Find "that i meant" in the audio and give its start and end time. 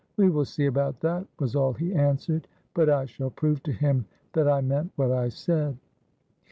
4.33-4.91